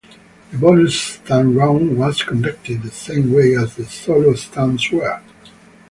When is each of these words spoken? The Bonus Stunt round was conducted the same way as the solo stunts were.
The 0.49 0.57
Bonus 0.57 0.99
Stunt 0.99 1.55
round 1.55 1.95
was 1.95 2.23
conducted 2.23 2.81
the 2.81 2.89
same 2.89 3.31
way 3.31 3.53
as 3.55 3.75
the 3.75 3.85
solo 3.85 4.33
stunts 4.33 4.89
were. 4.91 5.21